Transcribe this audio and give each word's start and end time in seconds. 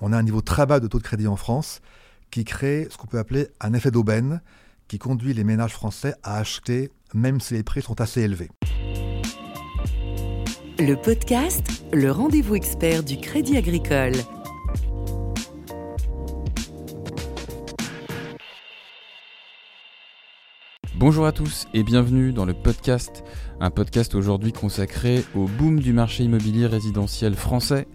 On 0.00 0.12
a 0.12 0.16
un 0.18 0.22
niveau 0.22 0.40
très 0.40 0.66
bas 0.66 0.80
de 0.80 0.86
taux 0.86 0.98
de 0.98 1.02
crédit 1.02 1.26
en 1.26 1.36
France 1.36 1.80
qui 2.30 2.44
crée 2.44 2.86
ce 2.90 2.96
qu'on 2.96 3.06
peut 3.06 3.18
appeler 3.18 3.48
un 3.60 3.72
effet 3.72 3.90
d'aubaine 3.90 4.40
qui 4.86 4.98
conduit 4.98 5.34
les 5.34 5.44
ménages 5.44 5.72
français 5.72 6.14
à 6.22 6.38
acheter 6.38 6.90
même 7.14 7.40
si 7.40 7.54
les 7.54 7.62
prix 7.62 7.82
sont 7.82 8.00
assez 8.00 8.20
élevés. 8.22 8.50
Le 10.78 10.94
podcast, 10.94 11.66
le 11.92 12.10
rendez-vous 12.10 12.54
expert 12.54 13.02
du 13.02 13.18
Crédit 13.18 13.56
Agricole. 13.56 14.14
Bonjour 20.98 21.26
à 21.26 21.32
tous 21.32 21.68
et 21.74 21.84
bienvenue 21.84 22.32
dans 22.32 22.44
le 22.44 22.54
podcast, 22.54 23.22
un 23.60 23.70
podcast 23.70 24.16
aujourd'hui 24.16 24.52
consacré 24.52 25.22
au 25.36 25.44
boom 25.44 25.78
du 25.78 25.92
marché 25.92 26.24
immobilier 26.24 26.66
résidentiel 26.66 27.36
français, 27.36 27.86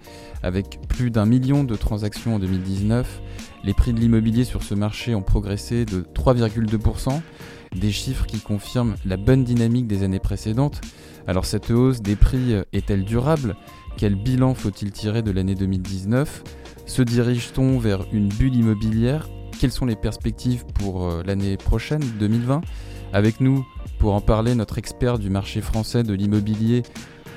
avec 0.42 0.80
plus 0.88 1.12
d'un 1.12 1.26
million 1.26 1.66
de 1.66 1.76
transactions 1.76 2.36
en 2.36 2.40
2019. 2.40 3.22
Les 3.66 3.74
prix 3.74 3.92
de 3.92 4.00
l'immobilier 4.00 4.46
sur 4.46 4.64
ce 4.64 4.74
marché 4.74 5.16
ont 5.16 5.22
progressé 5.22 5.84
de 5.84 6.06
3,2%, 6.16 7.20
des 7.76 7.92
chiffres 7.92 8.26
qui 8.26 8.40
confirment 8.40 8.96
la 9.04 9.18
bonne 9.18 9.44
dynamique 9.44 9.88
des 9.88 10.04
années 10.04 10.20
précédentes. 10.20 10.80
Alors 11.28 11.44
cette 11.44 11.72
hausse 11.72 12.02
des 12.02 12.16
prix 12.16 12.54
est-elle 12.72 13.04
durable? 13.04 13.58
Quel 13.98 14.16
bilan 14.16 14.54
faut-il 14.54 14.94
tirer 14.94 15.24
de 15.24 15.32
l'année 15.32 15.56
2019 15.56 16.42
Se 16.86 17.02
dirige-t-on 17.02 17.80
vers 17.80 18.06
une 18.14 18.30
bulle 18.30 18.56
immobilière? 18.56 19.28
Quelles 19.60 19.74
sont 19.74 19.86
les 19.86 19.96
perspectives 19.98 20.66
pour 20.74 21.06
euh, 21.06 21.22
l'année 21.26 21.58
prochaine, 21.58 22.02
2020 22.20 22.62
Avec 23.14 23.42
nous, 23.42 23.64
pour 24.00 24.16
en 24.16 24.22
parler, 24.22 24.56
notre 24.56 24.80
expert 24.80 25.20
du 25.20 25.30
marché 25.30 25.62
français 25.62 26.02
de 26.02 26.16
l'immobilier, 26.16 26.82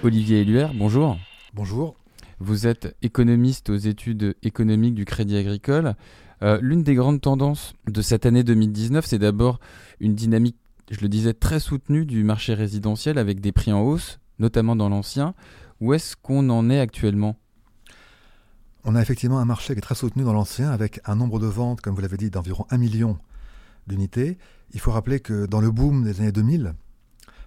Olivier 0.03 0.41
Éluer. 0.41 0.69
Bonjour. 0.75 1.19
Bonjour. 1.53 1.97
Vous 2.41 2.67
êtes 2.67 2.97
économiste 3.03 3.69
aux 3.69 3.77
études 3.77 4.37
économiques 4.43 4.95
du 4.95 5.05
Crédit 5.05 5.37
Agricole. 5.37 5.95
Euh, 6.43 6.59
l'une 6.63 6.83
des 6.83 6.95
grandes 6.95 7.21
tendances 7.21 7.75
de 7.89 8.01
cette 8.01 8.25
année 8.25 8.43
2019, 8.43 9.05
c'est 9.05 9.19
d'abord 9.19 9.61
une 10.01 10.15
dynamique, 10.15 10.57
je 10.91 11.03
le 11.03 11.11
disais, 11.11 11.35
très 11.35 11.61
soutenue 11.61 12.07
du 12.07 12.25
marché 12.25 12.55
résidentiel 12.55 13.19
avec 13.19 13.43
des 13.43 13.53
prix 13.53 13.75
en 13.75 13.83
hausse, 13.83 14.19
notamment 14.39 14.77
dans 14.77 14.89
l'ancien. 14.89 15.35
Où 15.83 15.93
est-ce 15.93 16.17
qu'on 16.17 16.49
en 16.49 16.71
est 16.71 16.81
actuellement? 16.81 17.37
On 18.85 18.95
a 18.95 19.03
effectivement 19.03 19.41
un 19.41 19.45
marché 19.45 19.75
qui 19.75 19.79
est 19.81 19.83
très 19.83 19.95
soutenu 19.95 20.25
dans 20.25 20.33
l'ancien 20.33 20.71
avec 20.71 21.01
un 21.05 21.17
nombre 21.17 21.39
de 21.39 21.47
ventes, 21.47 21.83
comme 21.83 21.95
vous 21.95 22.01
l'avez 22.01 22.17
dit, 22.17 22.31
d'environ 22.31 22.65
1 22.71 22.79
million 22.79 23.19
d'unités. 23.87 24.39
Il 24.73 24.81
faut 24.81 24.93
rappeler 24.93 25.21
que 25.21 25.47
dans 25.47 25.61
le 25.61 25.71
boom 25.71 26.05
des 26.05 26.21
années 26.21 26.33
2000, 26.33 26.75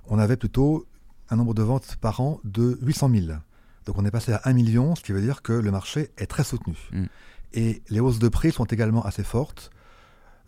on 0.07 0.19
avait 0.19 0.37
plutôt 0.37 0.87
un 1.29 1.35
nombre 1.35 1.53
de 1.53 1.63
ventes 1.63 1.95
par 2.01 2.21
an 2.21 2.39
de 2.43 2.77
800 2.81 3.09
000. 3.13 3.37
Donc 3.85 3.97
on 3.97 4.05
est 4.05 4.11
passé 4.11 4.33
à 4.33 4.41
1 4.45 4.53
million, 4.53 4.95
ce 4.95 5.03
qui 5.03 5.11
veut 5.11 5.21
dire 5.21 5.41
que 5.41 5.53
le 5.53 5.71
marché 5.71 6.11
est 6.17 6.27
très 6.27 6.43
soutenu. 6.43 6.75
Mm. 6.91 7.05
Et 7.53 7.81
les 7.89 7.99
hausses 7.99 8.19
de 8.19 8.27
prix 8.27 8.51
sont 8.51 8.65
également 8.65 9.03
assez 9.03 9.23
fortes, 9.23 9.71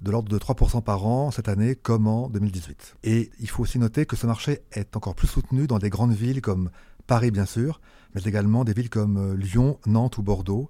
de 0.01 0.11
l'ordre 0.11 0.29
de 0.29 0.37
3% 0.37 0.81
par 0.83 1.05
an 1.05 1.31
cette 1.31 1.47
année 1.47 1.75
comme 1.75 2.07
en 2.07 2.29
2018. 2.29 2.97
Et 3.03 3.31
il 3.39 3.49
faut 3.49 3.63
aussi 3.63 3.79
noter 3.79 4.05
que 4.05 4.15
ce 4.15 4.27
marché 4.27 4.61
est 4.71 4.95
encore 4.95 5.15
plus 5.15 5.27
soutenu 5.27 5.67
dans 5.67 5.79
des 5.79 5.89
grandes 5.89 6.13
villes 6.13 6.41
comme 6.41 6.69
Paris 7.07 7.31
bien 7.31 7.45
sûr, 7.45 7.81
mais 8.15 8.21
également 8.23 8.63
des 8.63 8.73
villes 8.73 8.89
comme 8.89 9.17
euh, 9.17 9.35
Lyon, 9.35 9.79
Nantes 9.85 10.17
ou 10.17 10.23
Bordeaux. 10.23 10.69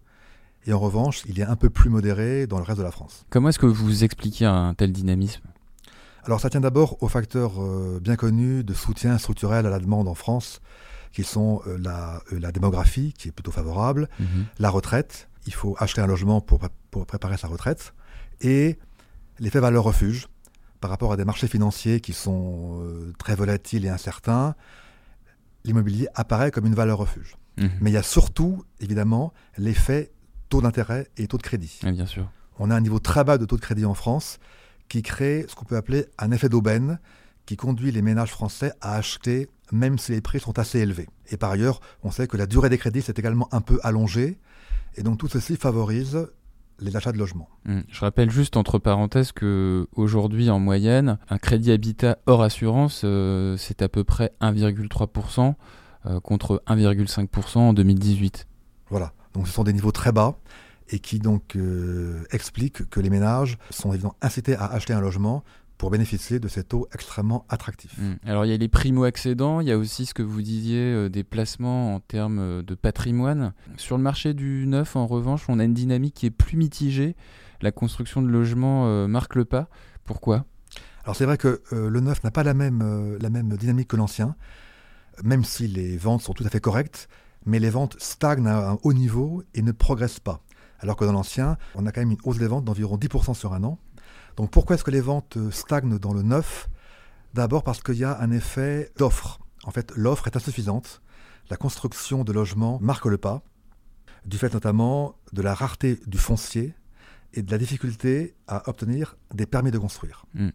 Et 0.66 0.74
en 0.74 0.80
revanche, 0.80 1.24
il 1.28 1.40
est 1.40 1.44
un 1.44 1.56
peu 1.56 1.70
plus 1.70 1.90
modéré 1.90 2.46
dans 2.48 2.58
le 2.58 2.64
reste 2.64 2.78
de 2.78 2.84
la 2.84 2.92
France. 2.92 3.26
Comment 3.30 3.50
est-ce 3.50 3.60
que 3.60 3.66
vous 3.66 4.04
expliquez 4.04 4.46
un 4.46 4.74
tel 4.74 4.92
dynamisme? 4.92 5.42
Alors 6.24 6.40
ça 6.40 6.50
tient 6.50 6.62
d'abord 6.62 7.02
aux 7.02 7.08
facteurs 7.08 7.62
euh, 7.62 8.00
bien 8.02 8.16
connus 8.16 8.64
de 8.64 8.74
soutien 8.74 9.18
structurel 9.18 9.66
à 9.66 9.70
la 9.70 9.80
demande 9.80 10.08
en 10.08 10.14
France, 10.14 10.62
qui 11.12 11.24
sont 11.24 11.62
euh, 11.66 11.78
la, 11.80 12.22
euh, 12.32 12.40
la, 12.40 12.52
démographie, 12.52 13.14
qui 13.18 13.30
est 13.30 13.32
plutôt 13.32 13.52
favorable, 13.52 14.08
-hmm. 14.20 14.46
la 14.60 14.70
retraite, 14.70 15.30
il 15.48 15.54
faut 15.54 15.76
acheter 15.80 16.02
un 16.02 16.08
logement 16.08 16.40
pour, 16.40 16.60
pour 16.92 17.06
préparer 17.08 17.38
sa 17.38 17.48
retraite, 17.48 17.94
et 18.40 18.78
l'effet 19.40 19.60
valeur-refuge 19.60 20.28
par 20.80 20.92
rapport 20.92 21.12
à 21.12 21.18
des 21.18 21.26
marchés 21.26 21.48
financiers 21.48 22.00
qui 22.02 22.14
sont 22.14 22.84
très 23.20 23.36
volatiles 23.36 23.86
et 23.86 23.90
incertains. 23.90 24.56
L'immobilier 25.64 26.08
apparaît 26.16 26.50
comme 26.50 26.66
une 26.66 26.74
valeur-refuge. 26.74 27.36
Mm 27.58 27.66
-hmm. 27.66 27.70
Mais 27.82 27.90
il 27.92 27.94
y 27.94 27.98
a 27.98 28.04
surtout, 28.04 28.64
évidemment, 28.80 29.32
l'effet 29.58 30.12
taux 30.52 30.62
d'intérêt 30.62 31.08
et 31.18 31.28
taux 31.28 31.38
de 31.38 31.44
crédit. 31.44 31.80
Bien 31.82 32.06
sûr. 32.06 32.30
On 32.60 32.70
a 32.70 32.76
un 32.76 32.82
niveau 32.82 33.00
très 33.00 33.24
bas 33.24 33.38
de 33.38 33.46
taux 33.46 33.56
de 33.56 33.62
crédit 33.62 33.86
en 33.86 33.96
France 33.96 34.38
qui 34.90 35.02
crée 35.02 35.46
ce 35.48 35.56
qu'on 35.56 35.66
peut 35.66 35.78
appeler 35.78 36.06
un 36.20 36.32
effet 36.32 36.50
d'aubaine 36.50 37.00
qui 37.46 37.56
conduit 37.56 37.92
les 37.92 38.02
ménages 38.02 38.32
français 38.32 38.74
à 38.82 38.96
acheter 38.96 39.50
même 39.72 39.98
si 39.98 40.12
les 40.12 40.20
prix 40.20 40.42
sont 40.42 40.60
assez 40.60 40.80
élevés. 40.80 41.08
Et 41.30 41.38
par 41.38 41.52
ailleurs, 41.52 41.80
on 42.04 42.12
sait 42.12 42.28
que 42.28 42.36
la 42.36 42.46
durée 42.46 42.70
des 42.70 42.78
crédits 42.78 43.02
s'est 43.02 43.14
également 43.16 43.48
un 43.54 43.62
peu 43.62 43.80
allongée, 43.84 44.38
et 44.96 45.04
donc 45.04 45.18
tout 45.18 45.30
ceci 45.30 45.56
favorise 45.56 46.28
les 46.80 46.98
achats 46.98 47.14
de 47.14 47.18
logements. 47.18 47.48
Mmh. 47.66 47.80
Je 47.88 48.00
rappelle 48.02 48.30
juste 48.30 48.58
entre 48.58 48.80
parenthèses 48.80 49.32
que 49.32 49.88
aujourd'hui 49.96 50.50
en 50.50 50.60
moyenne, 50.60 51.20
un 51.30 51.38
crédit 51.38 51.72
habitat 51.72 52.18
hors 52.26 52.42
assurance, 52.42 53.04
euh, 53.06 53.56
c'est 53.56 53.82
à 53.82 53.88
peu 53.88 54.04
près 54.04 54.34
1,3% 54.42 55.54
euh, 56.08 56.20
contre 56.20 56.62
1,5% 56.68 57.58
en 57.60 57.74
2018. 57.74 58.48
Voilà, 58.90 59.14
donc 59.34 59.48
ce 59.48 59.54
sont 59.54 59.64
des 59.64 59.74
niveaux 59.74 59.92
très 59.92 60.12
bas 60.12 60.38
et 60.90 61.00
qui 61.00 61.20
donc 61.20 61.56
euh, 61.56 62.24
expliquent 62.32 62.90
que 62.90 63.00
les 63.00 63.10
ménages 63.10 63.58
sont 63.70 63.92
évidemment 63.94 64.16
incités 64.22 64.56
à 64.56 64.66
acheter 64.66 64.94
un 64.94 65.02
logement 65.02 65.44
pour 65.82 65.90
bénéficier 65.90 66.40
de 66.40 66.48
ces 66.48 66.64
taux 66.64 66.88
extrêmement 66.94 67.44
attractifs. 67.50 67.98
Mmh. 67.98 68.28
Alors 68.28 68.46
il 68.46 68.52
y 68.52 68.54
a 68.54 68.58
les 68.58 68.68
primo-accédants, 68.68 69.62
il 69.62 69.68
y 69.68 69.72
a 69.72 69.80
aussi 69.80 70.06
ce 70.06 70.14
que 70.14 70.22
vous 70.22 70.44
disiez 70.44 70.78
euh, 70.78 71.10
des 71.10 71.24
placements 71.24 71.96
en 71.96 72.00
termes 72.00 72.38
euh, 72.38 72.62
de 72.62 72.76
patrimoine. 72.76 73.54
Sur 73.78 73.98
le 73.98 74.04
marché 74.04 74.36
du 74.36 74.68
neuf, 74.68 74.96
en 74.96 75.08
revanche, 75.08 75.46
on 75.48 75.58
a 75.58 75.64
une 75.64 75.74
dynamique 75.74 76.14
qui 76.14 76.28
est 76.28 76.30
plus 76.30 76.56
mitigée. 76.56 77.16
La 77.62 77.72
construction 77.72 78.22
de 78.22 78.28
logements 78.28 78.86
euh, 78.86 79.08
marque 79.08 79.34
le 79.34 79.44
pas. 79.44 79.70
Pourquoi? 80.06 80.46
Alors 81.04 81.16
c'est 81.16 81.26
vrai 81.26 81.40
que 81.40 81.64
euh, 81.74 81.90
le 81.90 82.00
neuf 82.00 82.24
n'a 82.24 82.30
pas 82.30 82.44
la 82.44 82.54
même, 82.54 83.18
la 83.20 83.32
même 83.32 83.58
dynamique 83.58 83.88
que 83.88 83.98
l'ancien, 83.98 84.36
même 85.24 85.44
si 85.44 85.68
les 85.68 85.98
ventes 85.98 86.22
sont 86.22 86.34
tout 86.34 86.44
à 86.44 86.50
fait 86.50 86.60
correctes, 86.60 87.10
mais 87.46 87.60
les 87.60 87.70
ventes 87.70 87.96
stagnent 88.00 88.48
à 88.48 88.72
un 88.72 88.78
haut 88.84 88.94
niveau 88.94 89.44
et 89.54 89.62
ne 89.62 89.72
progressent 89.72 90.20
pas. 90.20 90.42
Alors 90.80 90.96
que 90.96 91.06
dans 91.06 91.12
l'ancien, 91.12 91.58
on 91.76 91.86
a 91.86 91.92
quand 91.92 92.02
même 92.02 92.12
une 92.12 92.22
hausse 92.24 92.38
des 92.38 92.48
ventes 92.48 92.66
d'environ 92.66 92.98
10% 92.98 93.34
sur 93.34 93.54
un 93.54 93.64
an. 93.64 93.78
Donc 94.36 94.52
pourquoi 94.52 94.76
est-ce 94.76 94.84
que 94.84 94.92
les 94.92 95.02
ventes 95.02 95.38
stagnent 95.52 96.00
dans 96.00 96.14
le 96.14 96.24
neuf? 96.24 96.70
D'abord 97.34 97.64
parce 97.64 97.82
qu'il 97.82 97.96
y 97.96 98.04
a 98.04 98.20
un 98.20 98.32
effet 98.32 98.92
d'offre. 98.98 99.40
En 99.64 99.72
fait, 99.72 99.92
l'offre 99.96 100.28
est 100.28 100.36
insuffisante. 100.36 101.02
La 101.50 101.58
construction 101.58 102.24
de 102.24 102.32
logements 102.32 102.80
marque 102.82 103.06
le 103.06 103.18
pas, 103.18 103.44
du 104.26 104.38
fait 104.38 104.54
notamment 104.54 105.16
de 105.34 105.42
la 105.42 105.54
rareté 105.54 106.00
du 106.08 106.18
foncier 106.18 106.74
et 107.34 107.42
de 107.42 107.52
la 107.52 107.58
difficulté 107.58 108.36
à 108.48 108.70
obtenir 108.70 109.18
des 109.34 109.46
permis 109.46 109.72
de 109.72 109.78
construire. 109.78 110.26
Mm. 110.34 110.50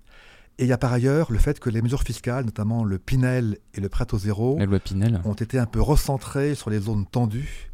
Et 0.58 0.64
il 0.64 0.68
y 0.68 0.72
a 0.72 0.78
par 0.78 0.92
ailleurs 0.92 1.30
le 1.32 1.38
fait 1.38 1.60
que 1.60 1.68
les 1.68 1.82
mesures 1.82 2.02
fiscales, 2.02 2.44
notamment 2.46 2.82
le 2.82 2.98
Pinel 2.98 3.58
et 3.74 3.80
le 3.80 3.88
prêt 3.90 4.06
au 4.12 4.18
zéro, 4.18 4.56
La 4.58 4.64
loi 4.66 4.78
Pinel. 4.80 5.20
ont 5.24 5.34
été 5.34 5.58
un 5.58 5.66
peu 5.66 5.80
recentrées 5.82 6.54
sur 6.54 6.70
les 6.70 6.80
zones 6.80 7.06
tendues 7.06 7.70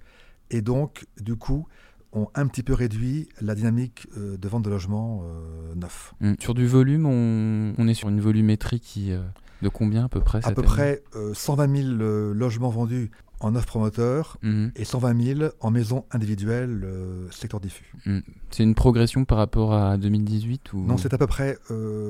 et 0.50 0.62
donc, 0.62 1.06
du 1.20 1.36
coup, 1.36 1.66
ont 2.12 2.28
un 2.34 2.46
petit 2.46 2.62
peu 2.62 2.74
réduit 2.74 3.28
la 3.40 3.54
dynamique 3.54 4.06
euh, 4.18 4.36
de 4.36 4.48
vente 4.48 4.64
de 4.64 4.70
logements 4.70 5.22
euh, 5.24 5.74
neufs. 5.76 6.12
Mm. 6.20 6.34
Sur 6.40 6.54
du 6.54 6.66
volume, 6.66 7.06
on, 7.06 7.72
on, 7.78 7.88
est 7.88 7.94
sur 7.94 8.08
une 8.08 8.20
volumétrie 8.20 8.80
qui, 8.80 9.12
euh, 9.12 9.22
de 9.62 9.68
combien 9.68 10.04
à 10.04 10.08
peu 10.08 10.20
près 10.20 10.38
À 10.44 10.50
peu 10.52 10.60
année? 10.60 10.66
près 10.66 11.02
120 11.34 11.76
000 11.76 12.32
logements 12.34 12.68
vendus 12.68 13.10
en 13.42 13.50
neuf 13.52 13.66
promoteurs 13.66 14.38
mm 14.42 14.50
-hmm. 14.50 14.70
et 14.80 14.84
120 14.84 15.22
000 15.38 15.50
en 15.60 15.70
maisons 15.70 16.04
individuelles 16.10 16.86
secteur 17.30 17.60
diffus. 17.60 17.92
Mm. 18.06 18.20
C'est 18.50 18.62
une 18.62 18.74
progression 18.74 19.24
par 19.24 19.38
rapport 19.38 19.74
à 19.74 19.96
2018 19.96 20.72
ou... 20.72 20.78
Non, 20.86 20.96
c'est 20.96 21.12
à 21.12 21.18
peu 21.18 21.26
près... 21.26 21.58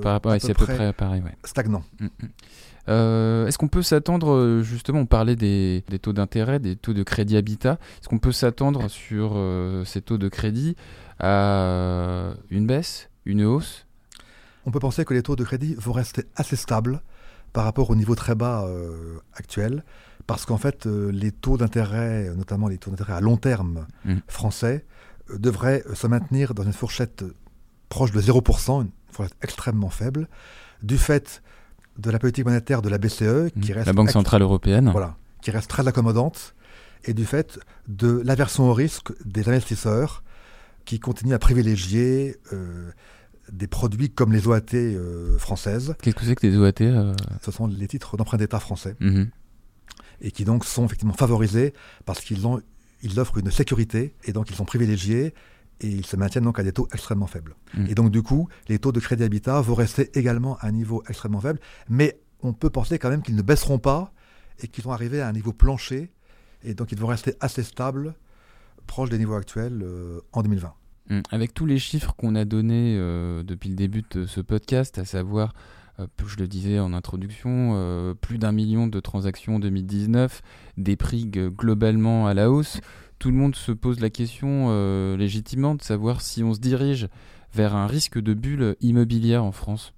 par 0.02 0.12
rapport, 0.12 0.32
c'est 0.40 0.50
à 0.50 0.54
peu 0.54 0.66
près 0.66 0.92
pareil. 0.92 1.22
Ouais. 1.22 1.36
Stagnant. 1.44 1.84
Euh, 2.88 3.46
Est-ce 3.46 3.58
qu'on 3.58 3.68
peut 3.68 3.82
s'attendre, 3.82 4.60
justement, 4.62 5.00
on 5.00 5.06
parlait 5.06 5.36
des, 5.36 5.84
des 5.88 5.98
taux 5.98 6.12
d'intérêt, 6.12 6.58
des 6.58 6.76
taux 6.76 6.94
de 6.94 7.02
crédit 7.02 7.36
habitat, 7.36 7.78
est-ce 8.00 8.08
qu'on 8.08 8.18
peut 8.18 8.32
s'attendre 8.32 8.88
sur 8.88 9.32
euh, 9.34 9.84
ces 9.84 10.02
taux 10.02 10.18
de 10.18 10.28
crédit 10.28 10.76
à 11.20 12.34
une 12.50 12.66
baisse, 12.66 13.08
une 13.24 13.44
hausse? 13.44 13.86
On 14.66 14.70
peut 14.70 14.80
penser 14.80 15.04
que 15.04 15.14
les 15.14 15.22
taux 15.22 15.36
de 15.36 15.44
crédit 15.44 15.74
vont 15.74 15.92
rester 15.92 16.24
assez 16.36 16.56
stables 16.56 17.02
par 17.52 17.64
rapport 17.64 17.90
au 17.90 17.94
niveau 17.94 18.14
très 18.14 18.34
bas 18.34 18.64
euh, 18.64 19.18
actuel, 19.34 19.84
parce 20.26 20.46
qu'en 20.46 20.56
fait, 20.56 20.86
euh, 20.86 21.10
les 21.10 21.32
taux 21.32 21.56
d'intérêt, 21.56 22.30
notamment 22.36 22.68
les 22.68 22.78
taux 22.78 22.90
d'intérêt 22.90 23.14
à 23.14 23.20
long 23.20 23.36
terme 23.36 23.86
mmh. 24.04 24.14
français, 24.28 24.84
euh, 25.30 25.38
devraient 25.38 25.82
se 25.94 26.06
maintenir 26.06 26.54
dans 26.54 26.62
une 26.62 26.72
fourchette 26.72 27.24
proche 27.88 28.12
de 28.12 28.20
0%, 28.20 28.82
une 28.82 28.90
fourchette 29.10 29.36
extrêmement 29.42 29.90
faible, 29.90 30.28
du 30.82 30.98
fait 30.98 31.42
de 31.98 32.10
la 32.10 32.18
politique 32.18 32.44
monétaire 32.44 32.82
de 32.82 32.88
la 32.88 32.98
BCE, 32.98 33.50
qui 33.60 33.70
mmh. 33.70 33.74
reste 33.74 33.86
la 33.86 33.92
Banque 33.92 34.10
centrale 34.10 34.42
européenne, 34.42 34.90
voilà, 34.90 35.16
qui 35.42 35.50
reste 35.50 35.68
très 35.68 35.86
accommodante, 35.86 36.54
et 37.04 37.14
du 37.14 37.24
fait 37.24 37.58
de 37.88 38.22
l'aversion 38.24 38.70
au 38.70 38.74
risque 38.74 39.12
des 39.24 39.48
investisseurs 39.48 40.22
qui 40.84 40.98
continuent 40.98 41.34
à 41.34 41.38
privilégier 41.38 42.36
euh, 42.52 42.90
des 43.52 43.66
produits 43.66 44.10
comme 44.10 44.32
les 44.32 44.46
OAT 44.46 44.74
euh, 44.74 45.38
françaises. 45.38 45.94
Qu'est-ce 46.02 46.16
que 46.16 46.24
c'est 46.24 46.34
que 46.34 46.46
les 46.46 46.56
OAT 46.56 46.80
euh... 46.80 47.14
Ce 47.42 47.50
sont 47.50 47.66
les 47.66 47.88
titres 47.88 48.16
d'emprunt 48.16 48.38
d'État 48.38 48.60
français, 48.60 48.96
mmh. 49.00 49.24
Et 50.22 50.30
qui 50.30 50.44
donc 50.44 50.64
sont 50.64 50.86
effectivement 50.86 51.12
favorisés 51.12 51.74
parce 52.06 52.20
qu'ils 52.20 52.46
ont 52.46 52.62
ils 53.02 53.18
offrent 53.18 53.38
une 53.38 53.50
sécurité 53.50 54.14
et 54.24 54.32
donc 54.32 54.48
ils 54.48 54.56
sont 54.56 54.64
privilégiés 54.64 55.34
et 55.80 55.88
ils 55.88 56.06
se 56.06 56.16
maintiennent 56.16 56.44
donc 56.44 56.58
à 56.58 56.62
des 56.62 56.72
taux 56.72 56.88
extrêmement 56.92 57.26
faibles. 57.26 57.56
Mm. 57.74 57.86
Et 57.88 57.94
donc 57.94 58.10
du 58.10 58.22
coup, 58.22 58.48
les 58.68 58.78
taux 58.78 58.92
de 58.92 59.00
crédit 59.00 59.24
habitat 59.24 59.60
vont 59.60 59.74
rester 59.74 60.16
également 60.16 60.56
à 60.58 60.68
un 60.68 60.72
niveau 60.72 61.02
extrêmement 61.08 61.40
faible, 61.40 61.58
mais 61.88 62.20
on 62.40 62.52
peut 62.52 62.70
penser 62.70 62.98
quand 62.98 63.10
même 63.10 63.22
qu'ils 63.22 63.36
ne 63.36 63.42
baisseront 63.42 63.78
pas 63.78 64.12
et 64.62 64.68
qu'ils 64.68 64.84
vont 64.84 64.92
arriver 64.92 65.20
à 65.20 65.28
un 65.28 65.32
niveau 65.32 65.52
plancher, 65.52 66.12
et 66.62 66.74
donc 66.74 66.92
ils 66.92 66.98
vont 66.98 67.08
rester 67.08 67.34
assez 67.40 67.64
stables, 67.64 68.14
proches 68.86 69.10
des 69.10 69.18
niveaux 69.18 69.34
actuels 69.34 69.80
euh, 69.82 70.20
en 70.32 70.42
2020. 70.42 70.72
Mm. 71.08 71.20
Avec 71.30 71.54
tous 71.54 71.66
les 71.66 71.78
chiffres 71.78 72.14
qu'on 72.16 72.36
a 72.36 72.44
donnés 72.44 72.96
euh, 72.98 73.42
depuis 73.42 73.68
le 73.70 73.74
début 73.74 74.04
de 74.10 74.26
ce 74.26 74.40
podcast, 74.40 74.98
à 74.98 75.04
savoir, 75.04 75.52
je 76.26 76.36
le 76.36 76.48
disais 76.48 76.78
en 76.78 76.92
introduction, 76.92 77.72
euh, 77.74 78.14
plus 78.14 78.38
d'un 78.38 78.52
million 78.52 78.86
de 78.86 79.00
transactions 79.00 79.56
en 79.56 79.58
2019, 79.58 80.42
des 80.76 80.96
prix 80.96 81.26
globalement 81.26 82.26
à 82.26 82.34
la 82.34 82.50
hausse, 82.50 82.80
tout 83.18 83.30
le 83.30 83.36
monde 83.36 83.54
se 83.54 83.72
pose 83.72 84.00
la 84.00 84.10
question 84.10 84.66
euh, 84.70 85.16
légitimement 85.16 85.74
de 85.74 85.82
savoir 85.82 86.20
si 86.20 86.42
on 86.42 86.54
se 86.54 86.60
dirige 86.60 87.08
vers 87.54 87.74
un 87.76 87.86
risque 87.86 88.18
de 88.18 88.34
bulle 88.34 88.76
immobilière 88.80 89.44
en 89.44 89.52
France. 89.52 89.92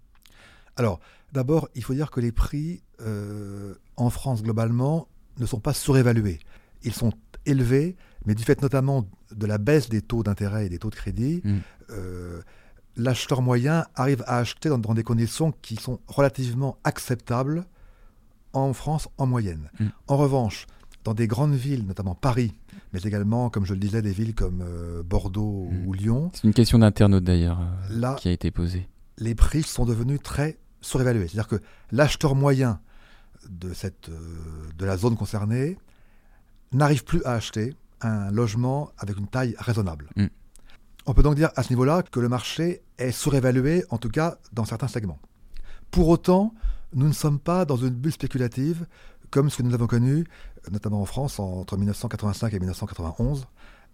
Alors, 0.77 1.01
d'abord, 1.33 1.69
il 1.75 1.83
faut 1.85 1.95
dire 1.95 2.11
que 2.11 2.21
les 2.21 2.33
prix 2.33 2.83
euh, 3.01 3.75
en 3.97 4.11
France 4.11 4.43
globalement 4.43 5.09
ne 5.39 5.47
sont 5.47 5.61
pas 5.61 5.73
surévalués. 5.73 6.41
Ils 6.83 6.93
sont 6.93 7.13
élevés, 7.47 7.97
mais 8.27 8.35
du 8.35 8.43
fait 8.43 8.61
notamment 8.61 9.07
de 9.35 9.47
la 9.47 9.59
baisse 9.59 9.89
des 9.89 10.03
taux 10.03 10.23
d'intérêt 10.23 10.67
et 10.67 10.69
des 10.69 10.79
taux 10.79 10.91
de 10.91 10.95
crédit, 10.95 11.41
Mm. 11.45 11.59
euh, 11.91 12.41
l'acheteur 12.97 13.43
moyen 13.43 13.87
arrive 13.95 14.23
à 14.27 14.39
acheter 14.39 14.69
dans, 14.69 14.79
dans 14.79 14.95
des 14.95 15.03
conditions 15.03 15.53
qui 15.63 15.77
sont 15.77 16.01
relativement 16.07 16.79
acceptables 16.85 17.67
en 18.53 18.73
France 18.73 19.09
en 19.19 19.27
moyenne. 19.27 19.71
Mm. 19.81 19.87
En 20.09 20.17
revanche, 20.17 20.67
dans 21.03 21.15
des 21.15 21.27
grandes 21.27 21.55
villes, 21.55 21.87
notamment 21.87 22.15
Paris, 22.15 22.53
mais 22.93 23.01
également, 23.03 23.51
comme 23.51 23.67
je 23.67 23.75
le 23.75 23.81
disais, 23.81 24.01
des 24.01 24.13
villes 24.13 24.35
comme 24.35 24.63
euh, 24.63 25.03
Bordeaux 25.03 25.69
Mm. 25.71 25.87
ou 25.87 25.93
Lyon, 25.93 26.31
C'est 26.35 26.45
une 26.45 26.55
question 26.55 26.79
d'internaute 26.79 27.25
d'ailleurs 27.25 27.61
euh, 27.91 28.15
qui 28.15 28.29
a 28.29 28.33
été 28.33 28.51
posée. 28.51 28.89
les 29.19 29.35
prix 29.35 29.63
sont 29.63 29.85
devenus 29.85 30.21
très 30.23 30.59
surévalués. 30.81 31.27
C'est-à-dire 31.29 31.49
que 31.49 31.61
l'acheteur 31.93 32.35
moyen 32.35 32.81
de, 33.49 33.73
cette, 33.75 34.09
euh, 34.09 34.71
de 34.79 34.85
la 34.85 34.97
zone 34.97 35.17
concernée 35.17 35.77
n'arrive 36.73 37.05
plus 37.05 37.23
à 37.25 37.33
acheter 37.35 37.75
un 38.01 38.31
logement 38.31 38.91
avec 38.99 39.17
une 39.19 39.27
taille 39.27 39.55
raisonnable. 39.59 40.09
Mm. 40.17 40.27
On 41.07 41.13
peut 41.13 41.23
donc 41.23 41.35
dire 41.35 41.51
à 41.55 41.63
ce 41.63 41.69
niveau-là 41.69 42.03
que 42.03 42.19
le 42.19 42.31
marché 42.31 42.83
est 42.97 43.13
surévalué, 43.13 43.85
en 43.91 43.99
tout 43.99 44.09
cas 44.09 44.39
dans 44.53 44.65
certains 44.65 44.89
segments. 44.89 45.19
Pour 45.91 46.09
autant, 46.09 46.55
nous 46.95 47.07
ne 47.07 47.13
sommes 47.13 47.39
pas 47.39 47.67
dans 47.67 47.77
une 47.77 47.91
bulle 47.91 48.13
spéculative 48.13 48.87
comme 49.31 49.51
ce 49.51 49.59
que 49.59 49.63
nous 49.63 49.75
avons 49.75 49.87
connu, 49.87 50.25
notamment 50.71 51.03
en 51.03 51.05
France, 51.05 51.39
entre 51.39 51.77
1985 51.77 52.55
et 52.55 52.59
1991, 52.59 53.47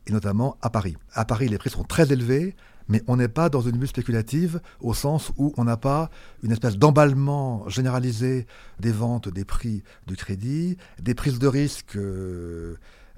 et 0.06 0.12
notamment 0.12 0.56
à 0.62 0.70
Paris. 0.70 0.96
À 1.14 1.24
Paris, 1.24 1.48
les 1.48 1.58
prix 1.58 1.70
sont 1.70 1.82
très 1.82 2.12
élevés, 2.12 2.54
mais 2.88 3.02
on 3.06 3.16
n'est 3.16 3.28
pas 3.28 3.48
dans 3.48 3.60
une 3.60 3.76
bulle 3.76 3.88
spéculative 3.88 4.60
au 4.80 4.94
sens 4.94 5.32
où 5.36 5.52
on 5.56 5.64
n'a 5.64 5.76
pas 5.76 6.10
une 6.42 6.52
espèce 6.52 6.76
d'emballement 6.76 7.68
généralisé 7.68 8.46
des 8.78 8.92
ventes, 8.92 9.28
des 9.28 9.44
prix 9.44 9.82
du 10.06 10.14
crédit, 10.14 10.76
des 11.00 11.14
prises 11.14 11.38
de 11.38 11.46
risque 11.48 11.96
euh, 11.96 12.76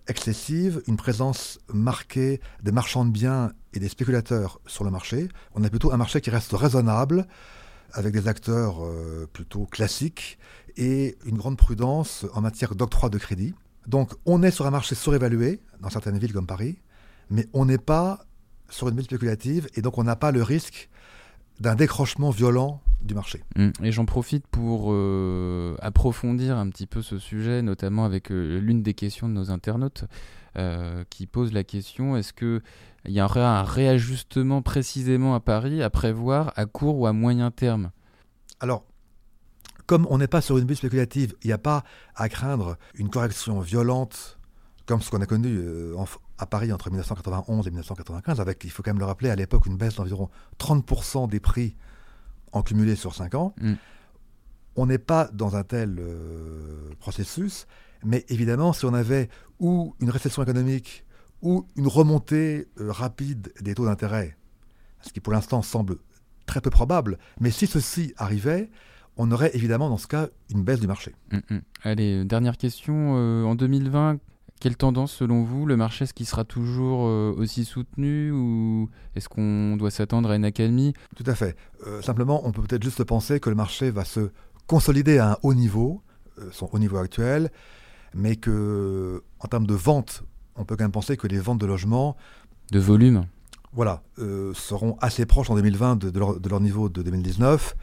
excessives, 0.08 0.82
une 0.87 0.96
présence 0.96 1.58
marquée 1.72 2.40
des 2.62 2.72
marchands 2.72 3.04
de 3.04 3.10
biens 3.10 3.52
et 3.72 3.81
des 3.81 3.88
spéculateurs 3.88 4.60
sur 4.66 4.84
le 4.84 4.90
marché. 4.90 5.28
On 5.54 5.64
a 5.64 5.70
plutôt 5.70 5.93
un 5.93 5.96
marché 5.96 6.20
qui 6.20 6.31
reste 6.31 6.52
raisonnable, 6.52 7.26
avec 7.93 8.12
des 8.12 8.28
acteurs 8.28 8.84
euh, 8.84 9.28
plutôt 9.32 9.66
classiques 9.66 10.38
et 10.76 11.16
une 11.25 11.37
grande 11.37 11.56
prudence 11.56 12.26
en 12.32 12.40
matière 12.40 12.75
d'octroi 12.75 13.08
de 13.08 13.19
crédit. 13.19 13.54
Donc 13.87 14.12
on 14.25 14.43
est 14.43 14.50
sur 14.50 14.66
un 14.66 14.70
marché 14.70 14.94
surévalué 14.94 15.60
dans 15.81 15.90
certaines 15.90 16.19
villes 16.19 16.32
comme 16.32 16.46
Paris, 16.46 16.78
mais 17.31 17.49
on 17.52 17.64
n'est 17.64 17.78
pas 17.78 18.25
sur 18.70 18.88
une 18.88 18.94
bulle 18.94 19.04
spéculative 19.04 19.69
et 19.75 19.82
donc 19.82 19.99
on 19.99 20.04
n'a 20.04 20.16
pas 20.16 20.32
le 20.32 20.43
risque 20.43 20.88
d'un 21.60 21.75
décrochement 21.75 22.31
violent 22.31 22.81
du 23.04 23.14
marché. 23.14 23.43
Mm. 23.56 23.70
Et 23.82 23.93
j'en 23.93 24.04
profite 24.04 24.46
pour 24.46 24.93
euh, 24.93 25.76
approfondir 25.81 26.56
un 26.56 26.69
petit 26.69 26.87
peu 26.87 27.02
ce 27.02 27.19
sujet, 27.19 27.62
notamment 27.62 28.04
avec 28.04 28.31
euh, 28.31 28.58
l'une 28.58 28.82
des 28.82 28.94
questions 28.94 29.28
de 29.28 29.34
nos 29.34 29.50
internautes 29.50 30.04
euh, 30.56 31.04
qui 31.10 31.26
pose 31.26 31.52
la 31.52 31.64
question 31.64 32.16
est-ce 32.16 32.32
que 32.32 32.60
il 33.04 33.12
y 33.12 33.20
aurait 33.22 33.40
un 33.40 33.62
réajustement 33.64 34.62
précisément 34.62 35.34
à 35.34 35.40
Paris 35.40 35.82
à 35.82 35.90
prévoir 35.90 36.52
à 36.56 36.66
court 36.66 36.99
ou 36.99 37.06
à 37.06 37.12
moyen 37.12 37.50
terme? 37.50 37.90
Alors, 38.60 38.84
comme 39.87 40.06
on 40.10 40.19
n'est 40.19 40.28
pas 40.28 40.40
sur 40.40 40.58
une 40.58 40.64
bulle 40.64 40.76
spéculative, 40.76 41.34
il 41.43 41.49
n'y 41.49 41.52
a 41.52 41.58
pas 41.58 41.82
à 42.14 42.28
craindre 42.28 42.76
une 42.94 43.10
correction 43.10 43.58
violente 43.60 44.38
comme 44.87 45.00
ce 45.00 45.10
qu'on 45.10 45.20
a 45.20 45.26
connu 45.26 45.60
en- 45.96 46.06
à 46.38 46.46
Paris 46.46 46.72
entre 46.72 46.90
1991 46.90 47.66
et 47.66 47.70
1995, 47.70 48.40
avec, 48.40 48.62
il 48.64 48.70
faut 48.70 48.82
quand 48.82 48.90
même 48.90 48.99
le 48.99 49.04
rappeler, 49.04 49.31
à 49.31 49.37
l'époque, 49.37 49.66
une 49.66 49.76
baisse 49.76 49.94
d'environ 49.96 50.28
30% 50.58 51.28
des 51.28 51.40
prix 51.40 51.76
en 52.52 52.62
cumulé 52.62 52.96
sur 52.96 53.14
5 53.14 53.34
ans. 53.34 53.54
Mm. 53.60 53.75
On 54.76 54.87
n'est 54.87 54.99
pas 54.99 55.28
dans 55.32 55.56
un 55.56 55.64
tel 55.64 55.99
euh, 55.99 56.90
processus, 56.99 57.66
mais 58.04 58.25
évidemment, 58.28 58.72
si 58.72 58.84
on 58.87 58.94
avait 58.94 59.28
ou 59.58 59.94
une 60.00 60.10
récession 60.10 60.43
économique 60.43 61.04
ou 61.43 61.66
une 61.76 61.88
remontée 61.88 62.69
euh, 62.81 62.90
rapide 62.90 63.52
des 63.60 63.75
taux 63.75 63.84
d'intérêt, 63.84 64.37
ce 65.02 65.12
qui 65.12 65.20
pour 65.20 65.32
l'instant 65.32 65.62
semble 65.62 65.96
très 66.46 66.60
peu 66.60 66.70
probable, 66.70 67.19
mais 67.40 67.50
si 67.50 67.66
ceci 67.66 68.14
arrivait, 68.16 68.70
on 69.16 69.31
aurait 69.31 69.50
évidemment 69.54 69.90
dans 69.90 69.99
ce 69.99 70.06
cas 70.06 70.28
une 70.50 70.64
baisse 70.64 70.81
du 70.81 70.87
marché. 70.87 71.14
Mm, 71.32 71.54
mm. 71.54 71.60
Allez, 71.82 72.25
dernière 72.25 72.56
question. 72.56 73.16
euh, 73.16 73.44
en 73.44 73.54
2020, 73.54 74.19
quelle 74.62 74.76
tendance 74.76 75.11
selon 75.11 75.43
vous 75.43 75.67
Le 75.67 75.76
marché, 75.76 76.05
est-ce 76.05 76.14
qu'il 76.14 76.25
sera 76.25 76.44
toujours 76.44 77.09
euh, 77.09 77.35
aussi 77.37 77.64
soutenu 77.64 78.31
ou 78.31 78.88
est-ce 79.17 79.29
qu'on 79.29 79.76
doit 79.76 79.91
s'attendre 79.91 80.31
à 80.31 80.37
une 80.37 80.44
accalmie? 80.44 80.93
Tout 81.17 81.25
à 81.26 81.35
fait. 81.35 81.56
Euh, 81.88 82.00
simplement, 82.00 82.47
on 82.47 82.53
peut 82.53 82.62
peut-être 82.62 82.85
juste 82.85 83.03
penser 83.03 83.41
que 83.41 83.50
le 83.50 83.56
marché 83.56 83.91
va 83.91 84.05
se 84.05 84.31
consolider 84.69 85.19
à 85.19 85.32
un 85.32 85.37
haut 85.43 85.55
niveau, 85.55 86.00
euh, 86.38 86.49
son 86.53 86.69
haut 86.70 86.79
niveau 86.79 86.99
actuel, 86.99 87.50
mais 88.14 88.37
que 88.37 89.25
en 89.41 89.49
termes 89.49 89.67
de 89.67 89.75
vente, 89.75 90.23
on 90.55 90.64
peut 90.64 90.76
quand 90.76 90.85
même 90.85 90.93
penser 90.93 91.17
que 91.17 91.26
les 91.26 91.41
ventes 91.41 91.61
de 91.61 91.67
logements, 91.67 92.17
De 92.70 92.79
volume? 92.79 93.26
Voilà, 93.73 94.03
seront 94.55 94.97
assez 95.00 95.26
proches 95.26 95.50
en 95.50 95.56
2020 95.56 95.97
de, 95.97 96.11
de 96.11 96.19
leur, 96.20 96.38
de 96.38 96.49
leur 96.49 96.61
niveau 96.61 96.88
de 96.88 97.03
2019, 97.03 97.75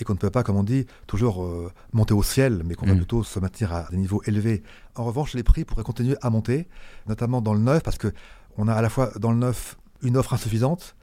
et 0.00 0.04
qu'on 0.04 0.14
ne 0.14 0.18
peut 0.18 0.30
pas, 0.30 0.42
comme 0.42 0.56
on 0.56 0.64
dit, 0.64 0.86
toujours 1.06 1.44
euh, 1.44 1.70
monter 1.92 2.14
au 2.14 2.22
ciel, 2.22 2.62
mais 2.64 2.74
qu'on 2.74 2.86
va 2.86 2.94
Mm. 2.94 2.98
plutôt 2.98 3.22
se 3.22 3.38
maintenir 3.38 3.72
à 3.72 3.86
des 3.90 3.98
niveaux 3.98 4.22
élevés. 4.26 4.62
En 4.96 5.04
revanche, 5.04 5.34
les 5.34 5.42
prix 5.44 5.64
pourraient 5.64 5.84
continuer 5.84 6.16
à 6.22 6.30
monter, 6.30 6.66
notamment 7.06 7.40
dans 7.42 7.52
le 7.54 7.60
neuf, 7.60 7.82
parce 7.82 7.98
que 7.98 8.12
on 8.56 8.66
a 8.66 8.72
à 8.74 8.82
la 8.82 8.88
fois 8.88 9.12
dans 9.18 9.30
le 9.30 9.38
neuf 9.38 9.76
une 10.02 10.16
offre 10.16 10.32
insuffisante 10.32 10.96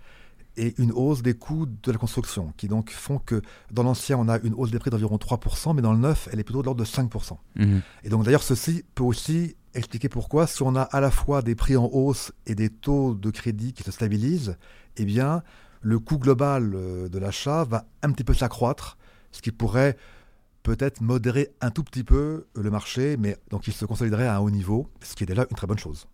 et 0.57 0.73
une 0.79 0.91
hausse 0.91 1.21
des 1.21 1.35
coûts 1.35 1.67
de 1.67 1.91
la 1.91 1.99
construction, 1.99 2.51
qui 2.57 2.67
donc 2.67 2.89
font 2.89 3.19
que 3.19 3.41
dans 3.71 3.83
l'ancien, 3.83 4.17
on 4.17 4.27
a 4.27 4.39
une 4.39 4.55
hausse 4.55 4.71
des 4.71 4.79
prix 4.79 4.89
d'environ 4.89 5.17
3%, 5.17 5.75
mais 5.75 5.83
dans 5.83 5.93
le 5.93 5.99
neuf, 5.99 6.27
elle 6.33 6.39
est 6.39 6.43
plutôt 6.43 6.61
de 6.61 6.65
l'ordre 6.65 6.79
de 6.81 6.85
5%. 6.85 7.37
Mhm. 7.55 7.81
Et 8.03 8.09
donc 8.09 8.25
d'ailleurs, 8.25 8.41
ceci 8.41 8.83
peut 8.95 9.03
aussi 9.03 9.55
expliquer 9.75 10.09
pourquoi, 10.09 10.47
si 10.47 10.63
on 10.63 10.75
a 10.75 10.81
à 10.81 10.99
la 10.99 11.11
fois 11.11 11.43
des 11.43 11.53
prix 11.53 11.77
en 11.77 11.85
hausse 11.93 12.31
et 12.47 12.55
des 12.55 12.69
taux 12.69 13.13
de 13.13 13.29
crédit 13.29 13.73
qui 13.73 13.83
se 13.83 13.91
stabilisent, 13.91 14.57
eh 14.97 15.05
bien, 15.05 15.43
le 15.87 15.99
coût 15.99 16.17
global 16.17 16.73
euh, 16.75 17.07
de 17.07 17.17
l'achat 17.17 17.63
va 17.63 17.85
un 18.03 18.11
petit 18.11 18.25
peu 18.25 18.33
s'accroître, 18.33 18.97
ce 19.31 19.41
qui 19.41 19.53
pourrait 19.53 19.95
peut-être 20.61 20.99
modérer 20.99 21.51
un 21.61 21.71
tout 21.71 21.81
petit 21.81 22.03
peu 22.03 22.45
le 22.55 22.69
marché, 22.69 23.15
mais 23.15 23.37
donc 23.51 23.67
il 23.67 23.73
se 23.73 23.85
consoliderait 23.85 24.27
à 24.27 24.35
un 24.35 24.39
haut 24.39 24.49
niveau, 24.49 24.89
ce 25.01 25.15
qui 25.15 25.23
est 25.23 25.27
déjà 25.27 25.45
une 25.49 25.55
très 25.55 25.65
bonne 25.65 25.77
chose. 25.77 26.05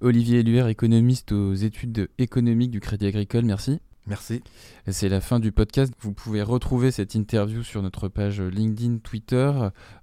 Olivier 0.00 0.38
Éluère, 0.38 0.66
économiste 0.68 1.32
aux 1.32 1.52
études 1.52 2.08
économiques 2.16 2.70
du 2.70 2.80
Crédit 2.80 3.04
Agricole, 3.04 3.44
merci. 3.44 3.80
Merci. 4.06 4.42
C'est 4.88 5.10
la 5.10 5.20
fin 5.20 5.40
du 5.40 5.52
podcast. 5.52 5.92
Vous 6.00 6.14
pouvez 6.14 6.40
retrouver 6.40 6.90
cette 6.90 7.14
interview 7.14 7.62
sur 7.62 7.82
notre 7.82 8.08
page 8.08 8.40
LinkedIn, 8.40 9.00
Twitter, 9.02 9.52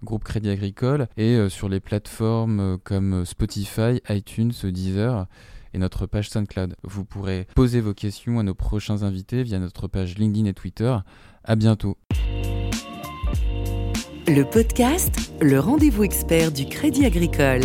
groupe 0.03 0.23
Crédit 0.23 0.51
Agricole, 0.51 1.07
et 1.17 1.33
euh, 1.35 1.49
sur 1.49 1.67
les 1.67 1.79
plateformes 1.79 2.59
euh, 2.59 2.77
comme 2.83 3.25
Spotify, 3.25 4.01
iTunes, 4.07 4.53
Deezer 4.65 5.25
et 5.77 5.79
notre 5.79 6.07
page 6.07 6.29
SoundCloud. 6.29 6.75
Vous 6.83 7.05
pourrez 7.05 7.47
poser 7.55 7.81
vos 7.81 7.93
questions 7.93 8.39
à 8.39 8.43
nos 8.43 8.55
prochains 8.55 9.03
invités 9.03 9.43
via 9.43 9.59
notre 9.59 9.87
page 9.87 10.17
LinkedIn 10.17 10.45
et 10.45 10.53
Twitter. 10.53 10.97
À 11.43 11.55
bientôt. 11.55 11.97
Le 14.27 14.43
podcast, 14.43 15.31
le 15.39 15.59
rendez-vous 15.59 16.03
expert 16.03 16.51
du 16.51 16.65
Crédit 16.65 17.05
Agricole. 17.05 17.61